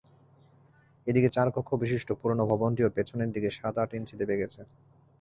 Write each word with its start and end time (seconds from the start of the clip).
এদিকে 1.07 1.29
চার 1.29 1.47
কক্ষবিশিষ্ট 1.55 2.09
পুরোনো 2.19 2.43
ভবনটিও 2.51 2.93
পেছনের 2.95 3.29
দিকে 3.31 3.49
সাত-আট 3.51 3.89
ইঞ্চি 3.93 4.15
দেবে 4.21 4.35
গেছে। 4.41 4.61